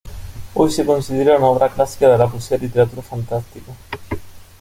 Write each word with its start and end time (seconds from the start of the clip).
Hoy 0.55 0.71
se 0.71 0.83
considera 0.83 1.37
una 1.37 1.45
obra 1.45 1.69
clásica 1.69 2.09
de 2.09 2.17
la 2.17 2.25
poesía 2.27 2.57
y 2.57 2.61
literatura 2.61 3.03
fantástica. 3.03 3.71